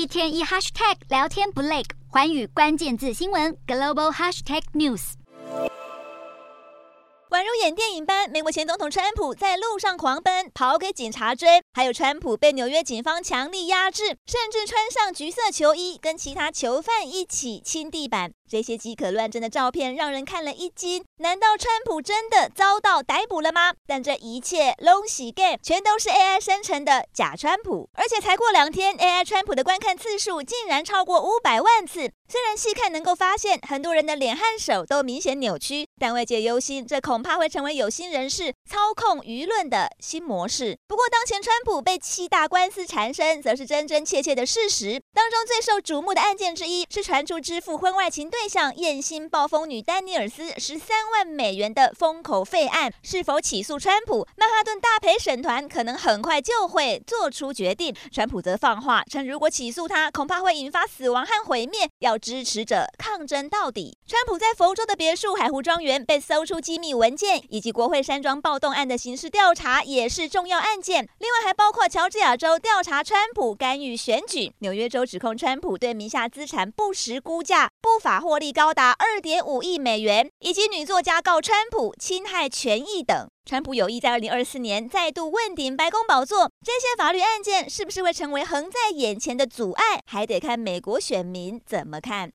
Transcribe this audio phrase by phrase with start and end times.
[0.00, 5.12] 一天一 hashtag 聊天不累，环宇关键字新闻 global hashtag news。
[7.28, 18.32] 宛如演电影般，美国前总统川普在路上狂奔，跑给警察追；还有川普被纽约警方强力压制，甚至穿上橘色球衣，跟其他囚犯一起亲地板。
[18.50, 21.04] 这些饥渴乱真的照片让人看了一惊。
[21.18, 23.74] 难道川普真的遭到逮捕了吗？
[23.86, 27.88] 但这一切拢是假，全都是 AI 生成的假川普。
[27.92, 32.10] 而且才过两天，AI 川普的观看次数竟然超过五百万次。
[32.28, 40.76] 虽然细看能够发现很多人的脸和手都明显扭曲，但外界忧心，这恐怕会成为有心人士操控舆论的新模式。
[40.88, 45.00] 不过，当前川普被七大官司缠身，则是真真切切的事实。
[45.12, 48.39] 当中最受瞩目的案件之一，是传出支付婚外情对。
[48.40, 54.26] 对象艳星暴风女丹尼尔斯十三万美元的封口费案，是否起诉川普？
[54.34, 57.94] 曼哈顿大陪审团可能很快就会做出决定。
[58.10, 63.98] 川普则放话称，如果起诉他，恐怕会引发死亡和毁灭，要支持者抗争到底。
[64.06, 71.06] 川普在佛州的别墅海湖庄园被搜出机密文件，以及国会山庄暴动案的刑事调查也是重要案件。
[71.18, 83.28] 另外还包括乔治亚州调查川普干预选举，纽约州指控川普对名下资产不实估价，不法获利高达二点五亿美元，以及女作家告川普侵害权益等。
[83.44, 92.28] 川普有意在二零二四年再度问鼎白宫宝座，这些法律案件是不是会成为横在眼前的阻碍，还得看美国选民怎么看。